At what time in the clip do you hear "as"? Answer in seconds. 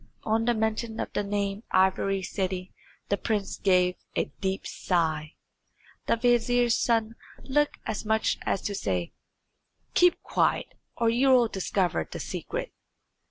7.85-8.03, 8.41-8.63